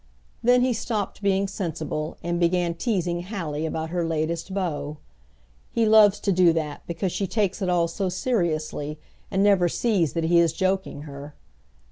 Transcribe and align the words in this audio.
Then 0.41 0.63
he 0.63 0.73
stopped 0.73 1.21
being 1.21 1.47
sensible, 1.47 2.17
and 2.23 2.39
began 2.39 2.73
teasing 2.73 3.21
Hallie 3.21 3.67
about 3.67 3.91
her 3.91 4.03
latest 4.03 4.51
beau. 4.51 4.97
He 5.69 5.85
loves 5.85 6.19
to 6.21 6.31
do 6.31 6.53
that, 6.53 6.81
because 6.87 7.11
she 7.11 7.27
takes 7.27 7.61
it 7.61 7.69
all 7.69 7.87
so 7.87 8.09
seriously, 8.09 8.97
and 9.29 9.43
never 9.43 9.69
sees 9.69 10.13
that 10.13 10.23
he 10.23 10.39
is 10.39 10.53
joking 10.53 11.03
her. 11.03 11.35